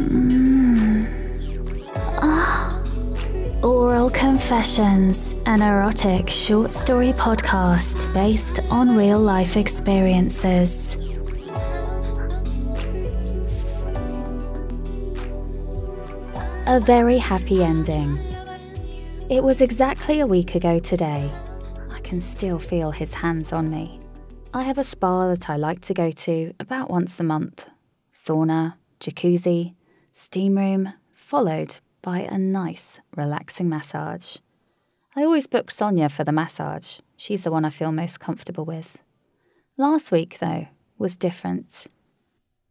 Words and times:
Mm. 0.00 1.06
Ah. 2.22 2.80
Aural 3.62 4.08
Confessions, 4.08 5.34
an 5.44 5.60
erotic 5.60 6.30
short 6.30 6.70
story 6.70 7.12
podcast 7.12 8.12
based 8.14 8.60
on 8.70 8.96
real 8.96 9.18
life 9.18 9.58
experiences. 9.58 10.96
A 16.66 16.80
very 16.80 17.18
happy 17.18 17.62
ending. 17.62 18.18
It 19.28 19.42
was 19.42 19.60
exactly 19.60 20.20
a 20.20 20.26
week 20.26 20.54
ago 20.54 20.78
today. 20.78 21.30
I 21.90 22.00
can 22.00 22.22
still 22.22 22.58
feel 22.58 22.90
his 22.90 23.12
hands 23.12 23.52
on 23.52 23.70
me. 23.70 24.00
I 24.54 24.62
have 24.62 24.78
a 24.78 24.84
spa 24.84 25.28
that 25.28 25.50
I 25.50 25.56
like 25.56 25.82
to 25.82 25.94
go 25.94 26.10
to 26.10 26.54
about 26.58 26.88
once 26.88 27.20
a 27.20 27.22
month 27.22 27.68
sauna, 28.14 28.74
jacuzzi, 29.00 29.74
steam 30.12 30.58
room, 30.58 30.92
followed 31.14 31.78
by 32.02 32.20
a 32.20 32.38
nice, 32.38 33.00
relaxing 33.16 33.68
massage. 33.68 34.36
I 35.16 35.22
always 35.22 35.46
book 35.46 35.70
Sonia 35.70 36.08
for 36.08 36.24
the 36.24 36.32
massage. 36.32 37.00
She's 37.16 37.44
the 37.44 37.50
one 37.50 37.64
I 37.64 37.70
feel 37.70 37.92
most 37.92 38.20
comfortable 38.20 38.64
with. 38.64 38.98
Last 39.76 40.12
week, 40.12 40.38
though, 40.40 40.68
was 40.98 41.16
different. 41.16 41.86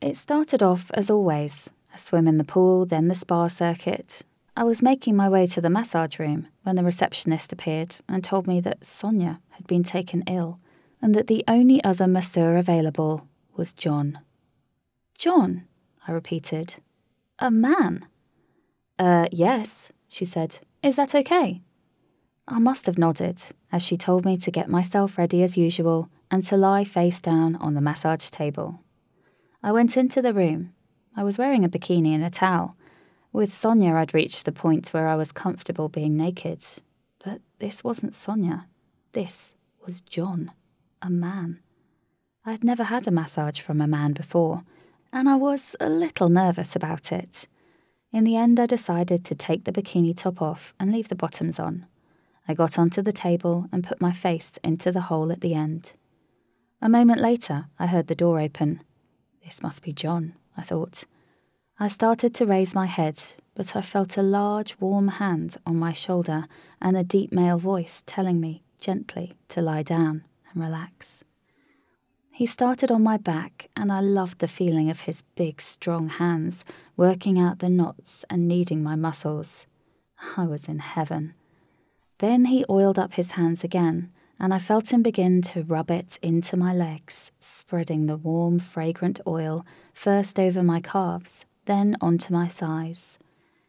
It 0.00 0.16
started 0.16 0.62
off 0.62 0.90
as 0.94 1.10
always 1.10 1.70
a 1.94 1.98
swim 1.98 2.28
in 2.28 2.38
the 2.38 2.44
pool, 2.44 2.84
then 2.84 3.08
the 3.08 3.14
spa 3.14 3.48
circuit. 3.48 4.22
I 4.56 4.64
was 4.64 4.82
making 4.82 5.16
my 5.16 5.28
way 5.28 5.46
to 5.48 5.60
the 5.60 5.70
massage 5.70 6.18
room 6.18 6.48
when 6.62 6.76
the 6.76 6.84
receptionist 6.84 7.52
appeared 7.52 7.96
and 8.08 8.22
told 8.22 8.46
me 8.46 8.60
that 8.60 8.84
Sonia 8.84 9.40
had 9.50 9.66
been 9.66 9.82
taken 9.82 10.22
ill 10.26 10.58
and 11.00 11.14
that 11.14 11.26
the 11.26 11.44
only 11.46 11.82
other 11.84 12.06
masseur 12.06 12.56
available 12.56 13.26
was 13.54 13.72
John. 13.72 14.20
John, 15.16 15.64
I 16.06 16.12
repeated. 16.12 16.76
A 17.38 17.50
man? 17.50 18.06
Uh, 18.98 19.26
yes, 19.30 19.90
she 20.08 20.24
said. 20.24 20.58
Is 20.82 20.96
that 20.96 21.14
okay? 21.14 21.60
I 22.48 22.58
must 22.58 22.86
have 22.86 22.96
nodded 22.96 23.42
as 23.70 23.82
she 23.82 23.96
told 23.96 24.24
me 24.24 24.38
to 24.38 24.50
get 24.50 24.70
myself 24.70 25.18
ready 25.18 25.42
as 25.42 25.56
usual 25.56 26.08
and 26.30 26.42
to 26.44 26.56
lie 26.56 26.84
face 26.84 27.20
down 27.20 27.56
on 27.56 27.74
the 27.74 27.80
massage 27.80 28.30
table. 28.30 28.80
I 29.62 29.72
went 29.72 29.96
into 29.96 30.22
the 30.22 30.32
room. 30.32 30.72
I 31.14 31.24
was 31.24 31.38
wearing 31.38 31.64
a 31.64 31.68
bikini 31.68 32.14
and 32.14 32.24
a 32.24 32.30
towel. 32.30 32.76
With 33.32 33.52
Sonia, 33.52 33.94
I'd 33.94 34.14
reached 34.14 34.44
the 34.44 34.52
point 34.52 34.94
where 34.94 35.08
I 35.08 35.16
was 35.16 35.32
comfortable 35.32 35.88
being 35.88 36.16
naked. 36.16 36.64
But 37.22 37.42
this 37.58 37.84
wasn't 37.84 38.14
Sonia. 38.14 38.66
This 39.12 39.54
was 39.84 40.00
John, 40.00 40.52
a 41.02 41.10
man. 41.10 41.60
I 42.46 42.52
had 42.52 42.64
never 42.64 42.84
had 42.84 43.06
a 43.06 43.10
massage 43.10 43.60
from 43.60 43.80
a 43.80 43.86
man 43.86 44.12
before, 44.12 44.62
and 45.12 45.28
I 45.28 45.36
was 45.36 45.76
a 45.80 45.88
little 45.88 46.28
nervous 46.28 46.76
about 46.76 47.12
it. 47.12 47.46
In 48.12 48.24
the 48.24 48.36
end, 48.36 48.58
I 48.58 48.66
decided 48.66 49.24
to 49.24 49.34
take 49.34 49.64
the 49.64 49.72
bikini 49.72 50.16
top 50.16 50.40
off 50.40 50.74
and 50.78 50.92
leave 50.92 51.08
the 51.08 51.14
bottoms 51.14 51.58
on. 51.58 51.86
I 52.48 52.54
got 52.54 52.78
onto 52.78 53.02
the 53.02 53.12
table 53.12 53.66
and 53.72 53.84
put 53.84 54.00
my 54.00 54.12
face 54.12 54.58
into 54.62 54.92
the 54.92 55.02
hole 55.02 55.32
at 55.32 55.40
the 55.40 55.54
end. 55.54 55.94
A 56.80 56.88
moment 56.88 57.20
later, 57.20 57.66
I 57.78 57.86
heard 57.86 58.06
the 58.06 58.14
door 58.14 58.40
open. 58.40 58.80
This 59.44 59.62
must 59.62 59.82
be 59.82 59.92
John, 59.92 60.34
I 60.56 60.62
thought. 60.62 61.04
I 61.78 61.88
started 61.88 62.34
to 62.36 62.46
raise 62.46 62.74
my 62.74 62.86
head, 62.86 63.20
but 63.54 63.76
I 63.76 63.82
felt 63.82 64.16
a 64.16 64.22
large, 64.22 64.76
warm 64.80 65.08
hand 65.08 65.56
on 65.66 65.76
my 65.76 65.92
shoulder 65.92 66.46
and 66.80 66.96
a 66.96 67.04
deep 67.04 67.32
male 67.32 67.58
voice 67.58 68.02
telling 68.06 68.40
me 68.40 68.62
gently 68.80 69.34
to 69.48 69.60
lie 69.60 69.82
down 69.82 70.24
and 70.52 70.62
relax. 70.62 71.22
He 72.36 72.44
started 72.44 72.90
on 72.90 73.02
my 73.02 73.16
back, 73.16 73.70
and 73.74 73.90
I 73.90 74.00
loved 74.00 74.40
the 74.40 74.46
feeling 74.46 74.90
of 74.90 75.00
his 75.00 75.22
big, 75.36 75.58
strong 75.58 76.10
hands 76.10 76.66
working 76.94 77.38
out 77.38 77.60
the 77.60 77.70
knots 77.70 78.26
and 78.28 78.46
kneading 78.46 78.82
my 78.82 78.94
muscles. 78.94 79.64
I 80.36 80.44
was 80.44 80.68
in 80.68 80.80
heaven. 80.80 81.32
Then 82.18 82.44
he 82.44 82.62
oiled 82.68 82.98
up 82.98 83.14
his 83.14 83.30
hands 83.32 83.64
again, 83.64 84.12
and 84.38 84.52
I 84.52 84.58
felt 84.58 84.92
him 84.92 85.02
begin 85.02 85.40
to 85.52 85.62
rub 85.62 85.90
it 85.90 86.18
into 86.20 86.58
my 86.58 86.74
legs, 86.74 87.30
spreading 87.40 88.04
the 88.04 88.18
warm, 88.18 88.58
fragrant 88.58 89.18
oil 89.26 89.64
first 89.94 90.38
over 90.38 90.62
my 90.62 90.80
calves, 90.80 91.46
then 91.64 91.96
onto 92.02 92.34
my 92.34 92.48
thighs. 92.48 93.18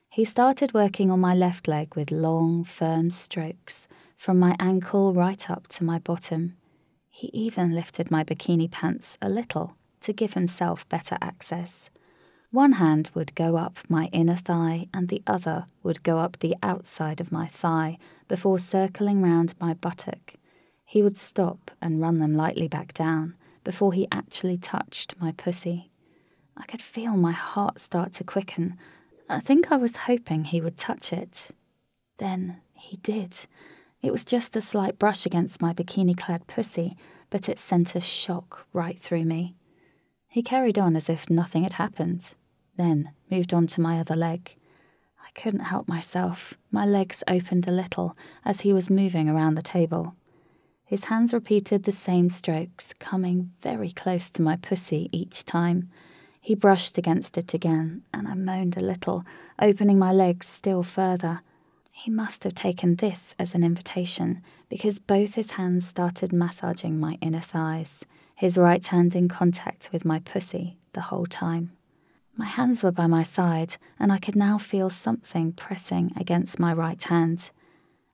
He 0.10 0.26
started 0.26 0.74
working 0.74 1.10
on 1.10 1.22
my 1.22 1.34
left 1.34 1.70
leg 1.70 1.96
with 1.96 2.12
long, 2.12 2.66
firm 2.66 3.12
strokes, 3.12 3.88
from 4.18 4.38
my 4.38 4.58
ankle 4.60 5.14
right 5.14 5.50
up 5.50 5.68
to 5.70 5.86
my 5.86 6.00
bottom. 6.00 6.58
He 7.18 7.32
even 7.34 7.74
lifted 7.74 8.12
my 8.12 8.24
bikini 8.24 8.70
pants 8.70 9.18
a 9.24 9.28
little 9.28 9.76
to 10.02 10.14
give 10.14 10.34
himself 10.34 10.88
better 10.88 11.18
access. 11.20 11.90
One 12.52 12.74
hand 12.74 13.10
would 13.16 13.34
go 13.34 13.58
up 13.58 13.80
my 13.90 14.06
inner 14.12 14.36
thigh, 14.36 14.88
and 14.94 15.10
the 15.10 15.24
other 15.26 15.66
would 15.82 16.04
go 16.04 16.20
up 16.20 16.38
the 16.38 16.56
outside 16.62 17.20
of 17.20 17.32
my 17.32 17.48
thigh 17.48 17.98
before 18.28 18.60
circling 18.60 19.24
round 19.24 19.56
my 19.60 19.74
buttock. 19.74 20.36
He 20.86 21.02
would 21.02 21.18
stop 21.18 21.72
and 21.82 22.00
run 22.00 22.20
them 22.20 22.36
lightly 22.36 22.68
back 22.68 22.94
down 22.94 23.34
before 23.64 23.94
he 23.94 24.08
actually 24.12 24.60
touched 24.60 25.20
my 25.20 25.32
pussy. 25.32 25.90
I 26.56 26.66
could 26.66 26.84
feel 26.84 27.18
my 27.18 27.32
heart 27.32 27.82
start 27.82 28.14
to 28.14 28.24
quicken. 28.24 28.78
I 29.28 29.40
think 29.40 29.72
I 29.72 29.78
was 29.78 30.06
hoping 30.06 30.44
he 30.44 30.62
would 30.62 30.78
touch 30.78 31.12
it. 31.12 31.50
Then 32.20 32.58
he 32.76 32.98
did 32.98 33.48
it 34.02 34.12
was 34.12 34.24
just 34.24 34.56
a 34.56 34.62
slight 34.62 35.00
brush 35.00 35.26
against 35.26 35.62
my 35.62 35.74
bikini 35.74 36.16
clad 36.16 36.48
pussy, 36.48 36.96
but 37.30 37.50
it 37.50 37.60
sent 37.60 37.96
a 37.96 38.02
shock 38.02 38.66
right 38.74 39.00
through 39.00 39.26
me. 39.26 39.56
He 40.28 40.44
carried 40.44 40.78
on 40.78 40.96
as 40.96 41.10
if 41.10 41.30
nothing 41.30 41.64
had 41.64 41.74
happened, 41.74 42.36
then 42.78 43.12
moved 43.32 43.54
on 43.54 43.68
to 43.68 43.82
my 43.82 44.00
other 44.00 44.16
leg. 44.16 44.56
I 45.26 45.30
couldn't 45.40 45.62
help 45.62 45.88
myself. 45.88 46.54
My 46.72 46.86
legs 46.86 47.24
opened 47.28 47.68
a 47.68 47.72
little 47.72 48.16
as 48.46 48.62
he 48.62 48.72
was 48.72 48.90
moving 48.90 49.28
around 49.30 49.56
the 49.56 49.62
table. 49.62 50.16
His 50.86 51.06
hands 51.06 51.34
repeated 51.34 51.84
the 51.84 51.92
same 51.92 52.30
strokes, 52.30 52.94
coming 53.00 53.52
very 53.62 53.92
close 53.92 54.30
to 54.32 54.42
my 54.42 54.56
pussy 54.56 55.10
each 55.12 55.44
time. 55.44 55.90
He 56.40 56.56
brushed 56.56 56.98
against 56.98 57.38
it 57.38 57.54
again, 57.54 58.04
and 58.14 58.26
I 58.26 58.36
moaned 58.36 58.78
a 58.78 58.82
little, 58.82 59.26
opening 59.60 60.00
my 60.00 60.14
legs 60.14 60.48
still 60.48 60.84
further. 60.84 61.42
He 61.98 62.12
must 62.12 62.44
have 62.44 62.54
taken 62.54 62.98
this 62.98 63.34
as 63.40 63.56
an 63.56 63.64
invitation 63.64 64.44
because 64.70 65.00
both 65.00 65.34
his 65.34 65.52
hands 65.52 65.88
started 65.88 66.32
massaging 66.32 67.00
my 67.00 67.18
inner 67.22 67.42
thighs, 67.42 68.06
his 68.36 68.56
right 68.56 68.86
hand 68.86 69.16
in 69.16 69.28
contact 69.28 69.90
with 69.92 70.06
my 70.06 70.20
pussy 70.20 70.78
the 70.94 71.02
whole 71.02 71.26
time. 71.26 71.72
My 72.36 72.46
hands 72.46 72.84
were 72.84 72.92
by 72.92 73.08
my 73.08 73.24
side, 73.24 73.78
and 74.00 74.12
I 74.14 74.20
could 74.20 74.36
now 74.36 74.60
feel 74.60 74.92
something 74.92 75.54
pressing 75.54 76.12
against 76.16 76.60
my 76.60 76.72
right 76.72 77.02
hand. 77.02 77.50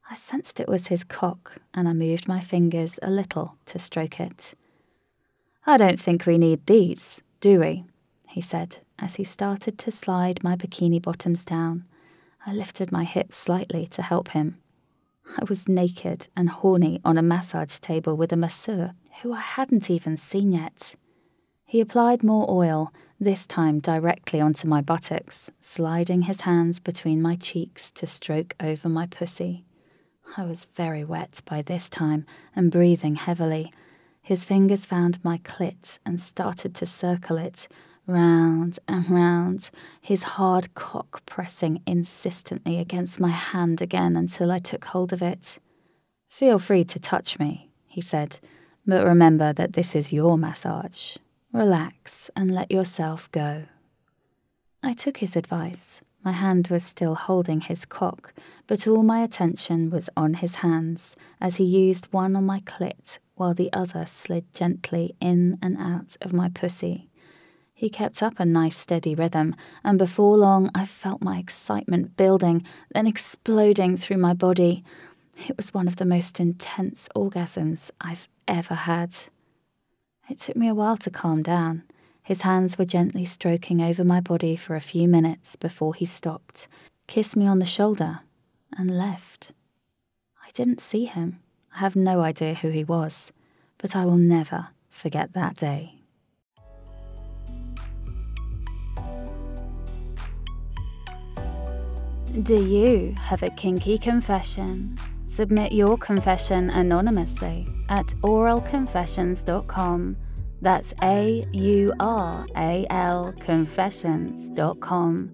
I 0.09 0.15
sensed 0.15 0.61
it 0.61 0.69
was 0.69 0.87
his 0.87 1.03
cock, 1.03 1.57
and 1.73 1.89
I 1.89 1.91
moved 1.91 2.25
my 2.25 2.39
fingers 2.39 2.97
a 3.03 3.11
little 3.11 3.57
to 3.65 3.79
stroke 3.79 4.17
it. 4.17 4.53
I 5.65 5.75
don't 5.75 5.99
think 5.99 6.25
we 6.25 6.37
need 6.37 6.65
these, 6.67 7.21
do 7.41 7.59
we? 7.59 7.83
he 8.29 8.39
said 8.39 8.77
as 8.97 9.15
he 9.15 9.25
started 9.25 9.77
to 9.79 9.91
slide 9.91 10.41
my 10.41 10.55
bikini 10.55 11.01
bottoms 11.01 11.43
down. 11.43 11.83
I 12.45 12.53
lifted 12.53 12.91
my 12.91 13.03
hips 13.03 13.37
slightly 13.37 13.87
to 13.87 14.01
help 14.01 14.29
him. 14.29 14.57
I 15.37 15.45
was 15.47 15.69
naked 15.69 16.27
and 16.35 16.49
horny 16.49 16.99
on 17.05 17.17
a 17.17 17.21
massage 17.21 17.79
table 17.79 18.17
with 18.17 18.33
a 18.33 18.37
masseur 18.37 18.93
who 19.21 19.33
I 19.33 19.39
hadn't 19.39 19.89
even 19.89 20.17
seen 20.17 20.51
yet. 20.51 20.95
He 21.65 21.79
applied 21.79 22.23
more 22.23 22.49
oil, 22.49 22.91
this 23.19 23.47
time 23.47 23.79
directly 23.79 24.41
onto 24.41 24.67
my 24.67 24.81
buttocks, 24.81 25.49
sliding 25.61 26.23
his 26.23 26.41
hands 26.41 26.79
between 26.79 27.21
my 27.21 27.35
cheeks 27.37 27.89
to 27.91 28.05
stroke 28.05 28.55
over 28.59 28.89
my 28.89 29.07
pussy. 29.07 29.63
I 30.35 30.43
was 30.43 30.67
very 30.75 31.05
wet 31.05 31.41
by 31.45 31.61
this 31.61 31.89
time 31.89 32.25
and 32.55 32.71
breathing 32.71 33.15
heavily. 33.15 33.71
His 34.21 34.43
fingers 34.43 34.85
found 34.85 35.23
my 35.23 35.37
clit 35.39 35.99
and 36.05 36.19
started 36.19 36.75
to 36.75 36.85
circle 36.85 37.37
it, 37.37 37.67
round 38.07 38.79
and 38.87 39.09
round, 39.09 39.69
his 40.01 40.23
hard 40.23 40.73
cock 40.75 41.25
pressing 41.25 41.81
insistently 41.85 42.79
against 42.79 43.19
my 43.19 43.29
hand 43.29 43.81
again 43.81 44.15
until 44.15 44.51
I 44.51 44.59
took 44.59 44.85
hold 44.85 45.13
of 45.13 45.21
it. 45.21 45.59
Feel 46.27 46.59
free 46.59 46.83
to 46.85 46.99
touch 46.99 47.39
me, 47.39 47.69
he 47.87 48.01
said, 48.01 48.39
but 48.85 49.05
remember 49.05 49.53
that 49.53 49.73
this 49.73 49.95
is 49.95 50.11
your 50.11 50.37
massage. 50.37 51.17
Relax 51.51 52.29
and 52.35 52.51
let 52.51 52.71
yourself 52.71 53.31
go. 53.31 53.63
I 54.81 54.93
took 54.93 55.17
his 55.17 55.35
advice. 55.35 56.01
My 56.25 56.31
hand 56.31 56.69
was 56.69 56.83
still 56.83 57.15
holding 57.15 57.61
his 57.61 57.85
cock, 57.85 58.33
but 58.65 58.87
all 58.87 59.03
my 59.03 59.21
attention 59.21 59.89
was 59.89 60.09
on 60.15 60.35
his 60.35 60.55
hands 60.55 61.15
as 61.39 61.57
he 61.57 61.63
used 61.63 62.11
one 62.11 62.35
on 62.35 62.45
my 62.45 62.61
clit 62.61 63.19
while 63.35 63.53
the 63.53 63.71
other 63.73 64.05
slid 64.05 64.51
gently 64.53 65.15
in 65.19 65.57
and 65.61 65.77
out 65.77 66.15
of 66.21 66.33
my 66.33 66.49
pussy. 66.49 67.09
He 67.73 67.89
kept 67.89 68.21
up 68.21 68.39
a 68.39 68.45
nice 68.45 68.77
steady 68.77 69.15
rhythm, 69.15 69.55
and 69.83 69.97
before 69.97 70.37
long 70.37 70.69
I 70.75 70.85
felt 70.85 71.21
my 71.21 71.37
excitement 71.37 72.15
building, 72.15 72.63
then 72.93 73.07
exploding 73.07 73.97
through 73.97 74.17
my 74.17 74.33
body. 74.33 74.83
It 75.47 75.57
was 75.57 75.73
one 75.73 75.87
of 75.87 75.95
the 75.95 76.05
most 76.05 76.39
intense 76.39 77.09
orgasms 77.15 77.89
I've 77.99 78.27
ever 78.47 78.75
had. 78.75 79.15
It 80.29 80.39
took 80.39 80.55
me 80.55 80.67
a 80.67 80.75
while 80.75 80.97
to 80.97 81.09
calm 81.09 81.41
down. 81.41 81.83
His 82.21 82.41
hands 82.41 82.77
were 82.77 82.85
gently 82.85 83.25
stroking 83.25 83.81
over 83.81 84.03
my 84.03 84.21
body 84.21 84.55
for 84.55 84.75
a 84.75 84.81
few 84.81 85.07
minutes 85.07 85.55
before 85.55 85.93
he 85.93 86.05
stopped, 86.05 86.67
kissed 87.07 87.35
me 87.35 87.47
on 87.47 87.59
the 87.59 87.65
shoulder, 87.65 88.21
and 88.77 88.97
left. 88.97 89.51
I 90.45 90.51
didn't 90.51 90.79
see 90.79 91.05
him. 91.05 91.39
I 91.75 91.79
have 91.79 91.95
no 91.95 92.21
idea 92.21 92.53
who 92.53 92.69
he 92.69 92.83
was, 92.83 93.31
but 93.77 93.95
I 93.95 94.05
will 94.05 94.17
never 94.17 94.69
forget 94.89 95.33
that 95.33 95.57
day. 95.57 96.02
Do 102.41 102.65
you 102.65 103.13
have 103.13 103.43
a 103.43 103.51
kinky 103.51 103.99
confession? 103.99 104.97
Submit 105.27 105.71
your 105.71 105.99
confession 105.99 106.71
anonymously 106.71 107.67
at 107.89 108.07
auralconfessions.com. 108.23 110.17
That's 110.59 110.95
A 111.03 111.47
U 111.51 111.93
R 111.99 112.47
A 112.57 112.87
L 112.89 113.35
confessions.com. 113.39 115.31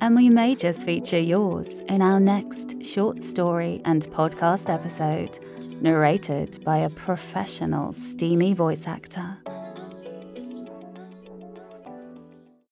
And 0.00 0.16
we 0.16 0.28
may 0.28 0.56
just 0.56 0.80
feature 0.80 1.20
yours 1.20 1.68
in 1.88 2.02
our 2.02 2.18
next 2.18 2.84
short 2.84 3.22
story 3.22 3.80
and 3.84 4.02
podcast 4.10 4.68
episode, 4.68 5.38
narrated 5.80 6.64
by 6.64 6.78
a 6.78 6.90
professional, 6.90 7.92
steamy 7.92 8.52
voice 8.52 8.88
actor. 8.88 9.41